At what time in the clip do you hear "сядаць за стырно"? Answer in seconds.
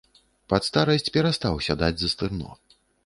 1.67-2.51